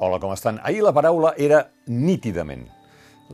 Hola, 0.00 0.20
com 0.22 0.30
estan? 0.30 0.60
Ahir 0.62 0.84
la 0.86 0.92
paraula 0.94 1.32
era 1.34 1.72
nítidament. 1.90 2.68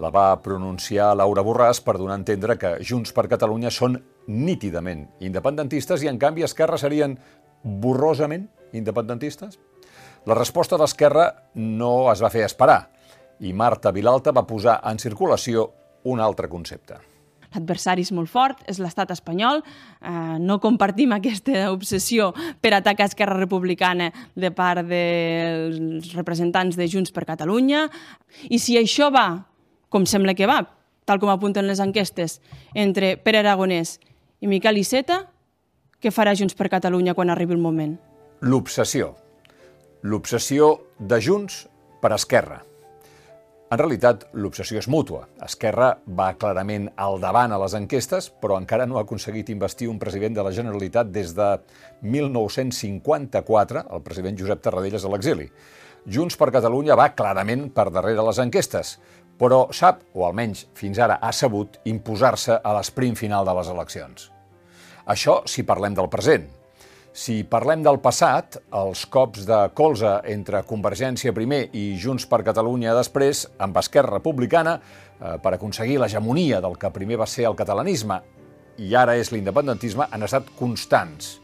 La 0.00 0.08
va 0.08 0.30
pronunciar 0.40 1.10
Laura 1.12 1.44
Borràs 1.44 1.82
per 1.84 1.98
donar 1.98 2.16
a 2.16 2.20
entendre 2.22 2.56
que 2.56 2.70
Junts 2.80 3.12
per 3.12 3.26
Catalunya 3.28 3.68
són 3.68 3.98
nítidament 4.32 5.04
independentistes 5.20 6.00
i, 6.00 6.08
en 6.08 6.16
canvi, 6.16 6.46
Esquerra 6.48 6.80
serien 6.80 7.18
borrosament 7.62 8.48
independentistes? 8.72 9.60
La 10.24 10.40
resposta 10.40 10.80
d'Esquerra 10.80 11.28
no 11.60 12.08
es 12.14 12.24
va 12.24 12.32
fer 12.32 12.48
esperar 12.48 12.80
i 13.44 13.52
Marta 13.52 13.92
Vilalta 13.92 14.32
va 14.32 14.48
posar 14.48 14.80
en 14.88 14.96
circulació 15.02 15.68
un 16.08 16.24
altre 16.24 16.48
concepte. 16.48 16.96
L'adversari 17.54 18.02
és 18.02 18.12
molt 18.14 18.30
fort, 18.30 18.62
és 18.70 18.80
l'estat 18.82 19.12
espanyol. 19.14 19.62
Eh, 20.02 20.36
no 20.42 20.58
compartim 20.62 21.14
aquesta 21.14 21.68
obsessió 21.72 22.32
per 22.60 22.74
atacar 22.74 23.08
Esquerra 23.08 23.38
Republicana 23.38 24.10
de 24.34 24.50
part 24.54 24.84
dels 24.88 26.12
representants 26.14 26.76
de 26.76 26.88
Junts 26.90 27.14
per 27.14 27.26
Catalunya. 27.28 27.86
I 28.50 28.58
si 28.58 28.78
això 28.80 29.10
va, 29.14 29.28
com 29.88 30.06
sembla 30.06 30.34
que 30.34 30.50
va, 30.50 30.62
tal 31.04 31.20
com 31.22 31.30
apunten 31.30 31.68
les 31.68 31.80
enquestes, 31.80 32.40
entre 32.74 33.14
Pere 33.16 33.44
Aragonès 33.44 33.98
i 34.40 34.50
Miquel 34.50 34.80
Iceta, 34.82 35.24
què 36.02 36.12
farà 36.12 36.34
Junts 36.36 36.56
per 36.58 36.68
Catalunya 36.72 37.14
quan 37.16 37.30
arribi 37.32 37.56
el 37.56 37.62
moment? 37.62 37.96
L'obsessió. 38.44 39.14
L'obsessió 40.04 40.74
de 40.98 41.20
Junts 41.22 41.64
per 42.02 42.12
Esquerra. 42.12 42.60
En 43.74 43.78
realitat, 43.80 44.28
l'obsessió 44.38 44.78
és 44.78 44.86
mútua. 44.86 45.24
Esquerra 45.42 45.88
va 46.06 46.28
clarament 46.38 46.84
al 46.94 47.16
davant 47.18 47.50
a 47.50 47.56
les 47.58 47.74
enquestes, 47.74 48.28
però 48.38 48.54
encara 48.60 48.84
no 48.86 49.00
ha 49.00 49.02
aconseguit 49.02 49.48
investir 49.50 49.88
un 49.90 49.98
president 49.98 50.36
de 50.36 50.44
la 50.46 50.52
Generalitat 50.54 51.10
des 51.10 51.32
de 51.34 51.48
1954, 52.06 53.82
el 53.90 54.04
president 54.06 54.38
Josep 54.38 54.62
Tarradellas 54.62 55.02
a 55.02 55.10
l'exili. 55.10 55.48
Junts 56.06 56.38
per 56.38 56.52
Catalunya 56.54 56.94
va 56.94 57.10
clarament 57.18 57.66
per 57.74 57.88
darrere 57.90 58.22
les 58.28 58.38
enquestes, 58.44 58.94
però 59.42 59.64
sap, 59.74 60.06
o 60.14 60.22
almenys 60.28 60.68
fins 60.78 61.02
ara 61.02 61.18
ha 61.18 61.34
sabut, 61.34 61.80
imposar-se 61.82 62.60
a 62.62 62.78
l'esprint 62.78 63.18
final 63.18 63.42
de 63.48 63.58
les 63.58 63.74
eleccions. 63.74 64.30
Això 65.10 65.40
si 65.50 65.66
parlem 65.66 65.98
del 65.98 66.12
present. 66.14 66.46
Si 67.14 67.44
parlem 67.46 67.84
del 67.86 68.00
passat, 68.02 68.56
els 68.74 69.04
cops 69.06 69.44
de 69.46 69.60
colze 69.78 70.16
entre 70.32 70.64
Convergència 70.66 71.30
primer 71.30 71.60
i 71.78 71.92
Junts 72.02 72.24
per 72.26 72.40
Catalunya 72.42 72.90
després, 72.96 73.44
amb 73.62 73.76
Esquerra 73.78 74.16
Republicana, 74.16 74.72
eh, 74.80 75.36
per 75.38 75.52
aconseguir 75.54 76.00
l'hegemonia 76.02 76.58
del 76.60 76.74
que 76.74 76.90
primer 76.90 77.20
va 77.20 77.28
ser 77.30 77.44
el 77.46 77.54
catalanisme 77.54 78.18
i 78.82 78.96
ara 78.98 79.14
és 79.14 79.30
l'independentisme, 79.30 80.08
han 80.10 80.26
estat 80.26 80.50
constants 80.58 81.36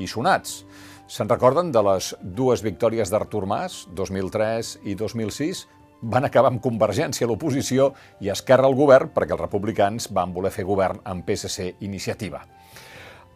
i 0.00 0.08
sonats. 0.08 0.62
Se'n 1.06 1.28
recorden 1.28 1.74
de 1.76 1.82
les 1.90 2.14
dues 2.22 2.64
victòries 2.64 3.12
d'Artur 3.12 3.44
Mas, 3.44 3.82
2003 3.92 4.78
i 4.88 4.94
2006? 4.96 5.66
Van 6.08 6.24
acabar 6.24 6.48
amb 6.54 6.64
Convergència 6.64 7.28
a 7.28 7.28
l'oposició 7.28 7.92
i 8.24 8.32
Esquerra 8.32 8.64
al 8.64 8.80
govern 8.80 9.12
perquè 9.12 9.36
els 9.36 9.44
republicans 9.44 10.08
van 10.08 10.32
voler 10.32 10.50
fer 10.56 10.64
govern 10.64 11.04
amb 11.04 11.28
PSC 11.28 11.74
Iniciativa. 11.84 12.46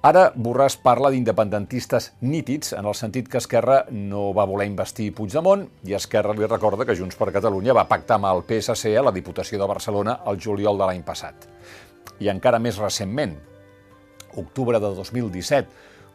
Ara 0.04 0.28
Borràs 0.36 0.76
parla 0.76 1.08
d'independentistes 1.10 2.10
nítids 2.20 2.74
en 2.76 2.86
el 2.86 2.94
sentit 2.94 3.28
que 3.32 3.40
Esquerra 3.40 3.84
no 3.90 4.28
va 4.36 4.44
voler 4.46 4.68
investir 4.68 5.08
Puigdemont 5.16 5.64
i 5.88 5.96
Esquerra 5.96 6.34
li 6.36 6.46
recorda 6.46 6.84
que 6.84 6.94
Junts 6.94 7.16
per 7.16 7.32
Catalunya 7.32 7.74
va 7.74 7.88
pactar 7.88 8.18
amb 8.20 8.28
el 8.28 8.44
PSC 8.46 8.92
a 8.94 9.02
la 9.02 9.14
Diputació 9.14 9.58
de 9.58 9.66
Barcelona 9.66 10.20
el 10.28 10.38
juliol 10.38 10.78
de 10.78 10.86
l'any 10.86 11.02
passat. 11.02 11.48
I 12.20 12.28
encara 12.28 12.60
més 12.62 12.78
recentment, 12.78 13.34
octubre 14.36 14.78
de 14.78 14.92
2017, 14.94 15.66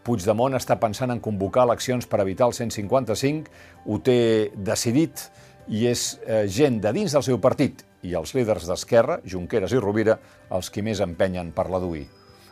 Puigdemont 0.06 0.56
està 0.58 0.78
pensant 0.82 1.12
en 1.14 1.20
convocar 1.22 1.68
eleccions 1.68 2.08
per 2.10 2.22
evitar 2.24 2.48
el 2.50 2.56
155, 2.58 3.52
ho 3.86 3.98
té 4.02 4.52
decidit 4.56 5.28
i 5.70 5.86
és 5.90 6.16
eh, 6.26 6.46
gent 6.50 6.80
de 6.82 6.94
dins 6.96 7.14
del 7.14 7.26
seu 7.26 7.38
partit 7.42 7.84
i 8.02 8.16
els 8.18 8.34
líders 8.34 8.66
d'Esquerra, 8.70 9.20
Junqueras 9.26 9.74
i 9.76 9.82
Rovira, 9.82 10.18
els 10.50 10.72
qui 10.74 10.82
més 10.82 11.02
empenyen 11.06 11.52
per 11.54 11.68
la 11.70 11.82
duir. 11.84 12.08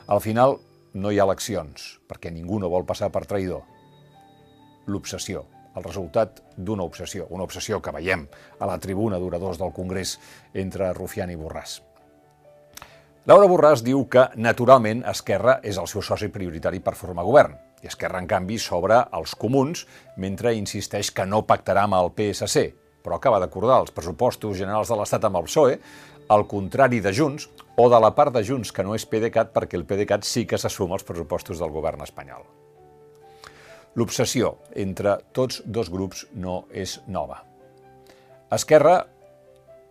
Al 0.09 0.21
final, 0.21 0.59
no 0.93 1.11
hi 1.11 1.19
ha 1.19 1.27
eleccions, 1.27 1.99
perquè 2.09 2.31
ningú 2.33 2.59
no 2.59 2.71
vol 2.71 2.87
passar 2.87 3.11
per 3.13 3.25
traïdor. 3.29 3.61
L'obsessió, 4.89 5.45
el 5.77 5.85
resultat 5.85 6.41
d'una 6.57 6.85
obsessió, 6.87 7.27
una 7.29 7.45
obsessió 7.45 7.81
que 7.81 7.93
veiem 7.93 8.25
a 8.59 8.69
la 8.69 8.79
tribuna 8.81 9.19
d'oradors 9.21 9.59
del 9.61 9.73
Congrés 9.75 10.17
entre 10.53 10.93
Rufián 10.97 11.29
i 11.29 11.37
Borràs. 11.37 11.79
Laura 13.29 13.47
Borràs 13.51 13.83
diu 13.85 14.07
que, 14.09 14.25
naturalment, 14.41 15.03
Esquerra 15.05 15.59
és 15.61 15.77
el 15.77 15.87
seu 15.91 16.01
soci 16.01 16.31
prioritari 16.33 16.79
per 16.81 16.95
formar 16.97 17.27
govern, 17.27 17.53
i 17.83 17.87
Esquerra, 17.87 18.19
en 18.19 18.27
canvi, 18.27 18.57
s'obre 18.57 19.03
als 19.13 19.35
comuns, 19.37 19.85
mentre 20.17 20.55
insisteix 20.57 21.11
que 21.13 21.27
no 21.29 21.43
pactarà 21.47 21.85
amb 21.85 21.99
el 21.99 22.09
PSC, 22.15 22.63
però 23.03 23.19
acaba 23.19 23.39
d'acordar 23.39 23.79
els 23.83 23.93
pressupostos 23.95 24.57
generals 24.57 24.89
de 24.89 24.97
l'Estat 24.97 25.27
amb 25.27 25.39
el 25.39 25.45
PSOE, 25.47 25.77
al 26.29 26.45
contrari 26.47 27.01
de 27.01 27.11
Junts, 27.13 27.49
o 27.75 27.89
de 27.89 27.99
la 27.99 28.11
part 28.15 28.33
de 28.35 28.43
Junts 28.45 28.71
que 28.75 28.83
no 28.83 28.93
és 28.95 29.05
PDeCAT 29.09 29.53
perquè 29.55 29.77
el 29.79 29.85
PDeCAT 29.87 30.25
sí 30.27 30.45
que 30.45 30.59
s'assuma 30.59 30.97
els 30.97 31.05
pressupostos 31.07 31.61
del 31.61 31.71
govern 31.73 32.03
espanyol. 32.05 32.43
L'obsessió 33.97 34.57
entre 34.77 35.17
tots 35.33 35.63
dos 35.65 35.89
grups 35.89 36.25
no 36.35 36.65
és 36.71 36.99
nova. 37.07 37.39
Esquerra 38.53 38.99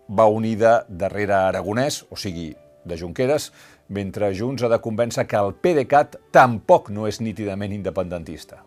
va 0.09 0.27
unida 0.31 0.85
darrere 0.89 1.35
Aragonès, 1.35 2.05
o 2.11 2.17
sigui, 2.17 2.53
de 2.85 2.97
Junqueras, 2.97 3.51
mentre 3.89 4.31
Junts 4.37 4.63
ha 4.63 4.71
de 4.71 4.81
convèncer 4.85 5.27
que 5.27 5.37
el 5.41 5.55
PDeCAT 5.57 6.19
tampoc 6.33 6.91
no 6.95 7.09
és 7.09 7.21
nítidament 7.21 7.73
independentista. 7.75 8.63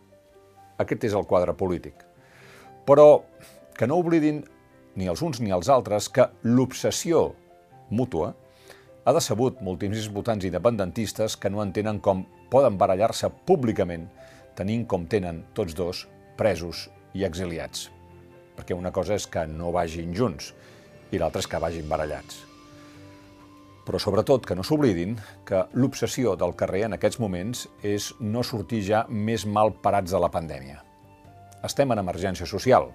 Aquest 0.82 1.06
és 1.08 1.16
el 1.18 1.28
quadre 1.30 1.54
polític. 1.58 1.94
Però 2.86 3.24
que 3.78 3.88
no 3.88 4.02
oblidin 4.02 4.42
ni 4.98 5.08
els 5.08 5.22
uns 5.22 5.40
ni 5.40 5.54
els 5.54 5.70
altres 5.70 6.10
que 6.10 6.28
l'obsessió 6.44 7.30
mútua 7.92 8.34
ha 9.06 9.14
decebut 9.14 9.62
moltíssims 9.66 10.10
votants 10.14 10.46
independentistes 10.46 11.38
que 11.38 11.50
no 11.50 11.64
entenen 11.64 12.00
com 12.00 12.26
poden 12.52 12.78
barallar-se 12.78 13.32
públicament 13.48 14.08
tenint 14.58 14.86
com 14.86 15.08
tenen 15.10 15.46
tots 15.58 15.76
dos 15.78 16.06
presos 16.38 16.88
i 17.18 17.26
exiliats. 17.28 17.90
Perquè 18.56 18.78
una 18.78 18.92
cosa 18.94 19.16
és 19.18 19.26
que 19.28 19.46
no 19.50 19.72
vagin 19.74 20.14
junts 20.16 20.52
i 21.12 21.20
l'altra 21.20 21.42
és 21.42 21.50
que 21.50 21.60
vagin 21.60 21.90
barallats. 21.90 22.46
Però 23.82 23.98
sobretot 24.00 24.46
que 24.46 24.56
no 24.56 24.64
s'oblidin 24.64 25.16
que 25.48 25.64
l'obsessió 25.74 26.36
del 26.38 26.54
carrer 26.56 26.86
en 26.86 26.96
aquests 26.96 27.20
moments 27.20 27.66
és 27.82 28.12
no 28.22 28.44
sortir 28.46 28.84
ja 28.86 29.06
més 29.10 29.48
mal 29.50 29.74
parats 29.74 30.14
de 30.14 30.22
la 30.22 30.30
pandèmia. 30.32 30.84
Estem 31.66 31.92
en 31.94 32.02
emergència 32.02 32.46
social. 32.46 32.92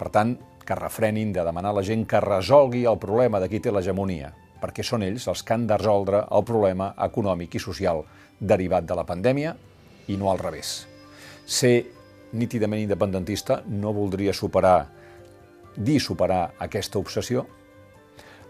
Per 0.00 0.08
tant, 0.08 0.32
que 0.64 0.76
refrenin 0.78 1.32
de 1.34 1.44
demanar 1.44 1.74
a 1.74 1.76
la 1.80 1.84
gent 1.84 2.06
que 2.08 2.20
resolgui 2.24 2.84
el 2.88 2.98
problema 3.02 3.40
de 3.42 3.48
qui 3.50 3.60
té 3.60 3.72
l'hegemonia, 3.74 4.30
perquè 4.60 4.84
són 4.86 5.02
ells 5.02 5.26
els 5.28 5.42
que 5.44 5.56
han 5.56 5.66
de 5.68 5.76
resoldre 5.80 6.22
el 6.36 6.44
problema 6.46 6.92
econòmic 7.08 7.56
i 7.56 7.62
social 7.62 8.04
derivat 8.40 8.86
de 8.88 8.96
la 8.96 9.04
pandèmia 9.08 9.54
i 10.08 10.16
no 10.20 10.30
al 10.30 10.38
revés. 10.40 10.86
Ser 11.44 11.74
nítidament 12.32 12.84
independentista 12.84 13.60
no 13.66 13.92
voldria 13.96 14.32
superar, 14.36 14.86
dir 15.76 15.98
superar 16.00 16.44
aquesta 16.68 17.02
obsessió. 17.02 17.44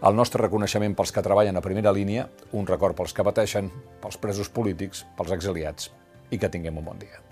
El 0.05 0.15
nostre 0.17 0.41
reconeixement 0.41 0.95
pels 0.97 1.11
que 1.13 1.25
treballen 1.25 1.57
a 1.57 1.65
primera 1.65 1.93
línia, 1.93 2.27
un 2.53 2.69
record 2.69 2.97
pels 2.97 3.17
que 3.17 3.25
pateixen, 3.25 3.73
pels 4.01 4.21
presos 4.21 4.49
polítics, 4.49 5.03
pels 5.17 5.35
exiliats 5.39 5.91
i 6.31 6.39
que 6.39 6.49
tinguem 6.49 6.77
un 6.77 6.89
bon 6.93 7.01
dia. 7.01 7.30